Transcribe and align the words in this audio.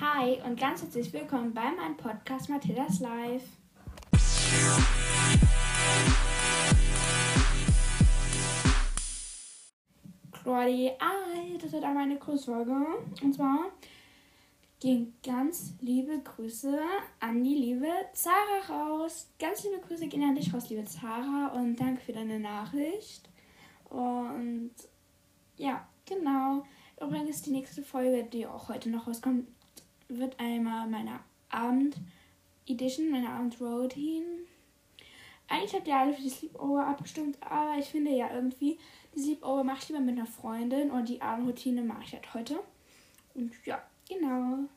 Hi 0.00 0.40
und 0.46 0.58
ganz 0.58 0.80
herzlich 0.80 1.12
willkommen 1.12 1.52
bei 1.52 1.70
meinem 1.72 1.94
Podcast 1.94 2.48
Mathildas 2.48 3.00
Live. 3.00 3.42
Claudi, 10.32 10.90
hi, 10.98 11.58
das 11.60 11.72
wird 11.72 11.84
einmal 11.84 12.04
eine 12.04 12.18
Kurzfolge. 12.18 12.74
Und 13.22 13.34
zwar 13.34 13.66
gehen 14.80 15.12
ganz 15.22 15.74
liebe 15.82 16.18
Grüße 16.20 16.80
an 17.18 17.44
die 17.44 17.56
liebe 17.56 17.92
Zara 18.14 18.70
raus. 18.70 19.28
Ganz 19.38 19.64
liebe 19.64 19.80
Grüße 19.86 20.08
gehen 20.08 20.22
an 20.22 20.34
dich 20.34 20.54
raus, 20.54 20.70
liebe 20.70 20.86
Zara, 20.86 21.48
und 21.48 21.76
danke 21.76 22.00
für 22.00 22.14
deine 22.14 22.40
Nachricht. 22.40 23.28
Und 23.90 24.70
ja, 25.58 25.86
genau. 26.06 26.64
Übrigens, 26.98 27.42
die 27.42 27.50
nächste 27.50 27.82
Folge, 27.82 28.24
die 28.24 28.46
auch 28.46 28.70
heute 28.70 28.88
noch 28.88 29.06
rauskommt, 29.06 29.46
wird 30.18 30.38
einmal 30.38 30.88
meine 30.88 31.20
Abend-Edition, 31.50 33.10
meine 33.10 33.30
Abend-Routine. 33.30 34.26
Eigentlich 35.48 35.74
habt 35.74 35.88
ihr 35.88 35.96
alle 35.96 36.12
für 36.12 36.22
die 36.22 36.30
Sleepover 36.30 36.86
abgestimmt, 36.86 37.36
aber 37.40 37.76
ich 37.78 37.86
finde 37.86 38.12
ja 38.12 38.32
irgendwie, 38.32 38.78
die 39.14 39.20
Sleepover 39.20 39.64
mache 39.64 39.78
ich 39.82 39.88
lieber 39.88 40.00
mit 40.00 40.16
einer 40.16 40.26
Freundin 40.26 40.90
und 40.90 41.08
die 41.08 41.20
Abendroutine 41.20 41.82
mache 41.82 42.04
ich 42.04 42.12
halt 42.12 42.34
heute. 42.34 42.60
Und 43.34 43.52
ja, 43.64 43.82
genau. 44.08 44.68